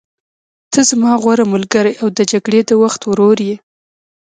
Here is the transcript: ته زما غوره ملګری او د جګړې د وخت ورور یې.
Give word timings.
ته 0.71 0.79
زما 0.89 1.11
غوره 1.21 1.45
ملګری 1.53 1.93
او 2.01 2.07
د 2.17 2.19
جګړې 2.31 2.61
د 2.65 2.71
وخت 2.81 3.01
ورور 3.05 3.37
یې. 3.47 3.55